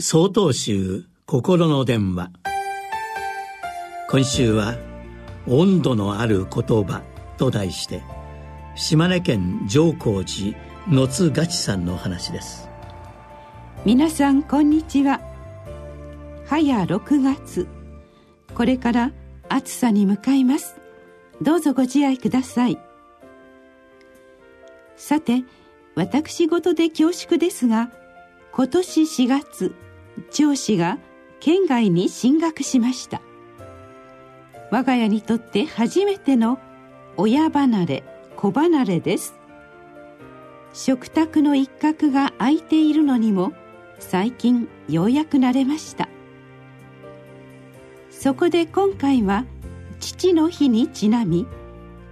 [0.00, 2.30] 総統集心の電話。
[4.08, 4.76] 今週は
[5.48, 7.02] 「温度のある言葉」
[7.36, 8.04] と題して
[8.76, 10.56] 島根県上高寺
[10.88, 12.68] 野津ガチさんの話です。
[13.84, 15.20] 皆さんこんにちは。
[16.46, 17.66] 早6月。
[18.54, 19.12] これから
[19.48, 20.76] 暑さに向かいます。
[21.42, 22.78] どうぞご自愛ください。
[24.94, 25.42] さて
[25.96, 27.90] 私事で恐縮ですが
[28.52, 29.74] 今年4月
[30.30, 30.98] 長子が
[31.40, 33.20] 県外に進学しました。
[34.70, 36.58] 我が家にとって初めての
[37.16, 38.04] 親離れ
[38.36, 39.34] 子離れです。
[40.72, 43.52] 食卓の一角が空いているのにも
[43.98, 46.08] 最近ようやく慣れました。
[48.10, 49.44] そこで今回は
[50.00, 51.46] 父の日にちなみ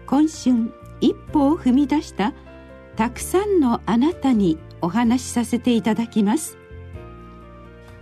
[0.07, 2.33] 今春一歩を踏み出した
[2.97, 6.59] たくさんのあなたにお話しさせていただきます。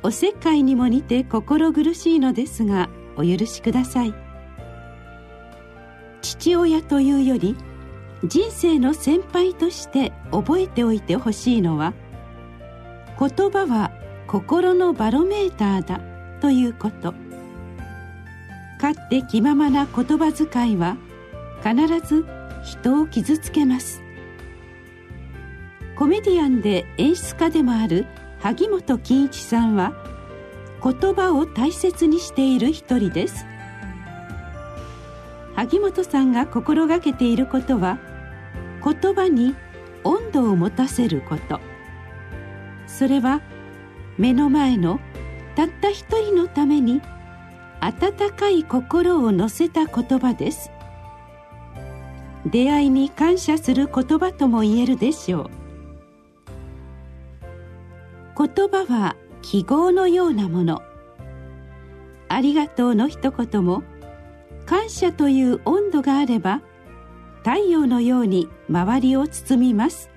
[0.05, 4.15] おせっかいにも似て心苦しいのですがお許しください。
[6.21, 7.57] 父親というより
[8.23, 11.95] 人生の先輩として覚えておいてほしいのは
[13.19, 13.93] 言葉は
[14.27, 16.01] 心のバロメーターだ
[16.41, 17.15] ということ。
[18.83, 20.99] 勝って気ままな言葉遣いは
[21.63, 22.27] 必ず
[22.63, 24.03] 人を傷つけます。
[25.97, 28.05] コメディアンで演出家でもある
[28.45, 29.95] 萩本欽一さんは
[30.83, 33.47] 言葉を大切にしている一人です。
[35.55, 37.99] 萩本さんが心がけていることは
[38.85, 39.57] 言葉に
[40.05, 41.59] 温度を持たせること。
[42.87, 43.41] それは
[44.19, 45.01] 目の前の
[45.57, 47.01] たった一人のために
[47.81, 50.71] 温かい心を乗せた言葉です。
[52.45, 55.64] 出会いに感謝する言葉とも言えるでしょう。
[58.47, 60.83] 言葉は記号のようなもの。
[62.29, 63.83] ありがとうの一言も
[64.67, 66.61] 感謝という温度があれば
[67.39, 70.11] 太陽のように周りを包みます。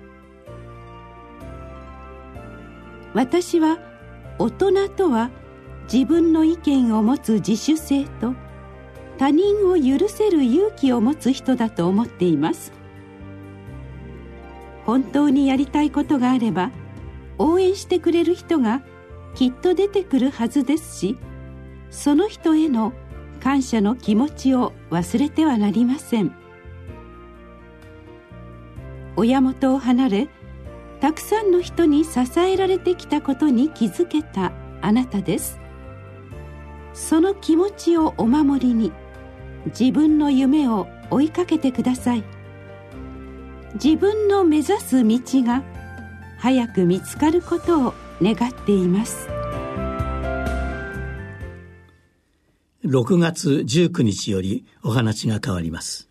[3.14, 3.78] 私は
[4.38, 5.30] 大人とは
[5.90, 8.34] 自分の意見を持つ自主性と
[9.16, 12.72] 他人を許せる勇気を持つ人だと思っています。
[14.84, 16.70] 本当にやりたいことがあれば
[17.38, 18.82] 応援してくれる人が
[19.34, 21.18] きっと出てくるはずですし
[21.90, 22.92] その人への
[23.40, 26.34] 感謝の気持ちを忘れてはなりません。
[29.16, 30.28] 親元を離れ
[31.00, 35.58] たくさんの人に支えられてきたことに気づけたあなたです。
[36.92, 38.92] その気持ちをお守りに
[39.66, 42.24] 自分の夢を追いかけてください。
[43.74, 45.62] 自分の目指す道が
[46.38, 49.28] 早く見つかることを願っています。
[52.84, 56.07] 6月19日よりお話が変わります。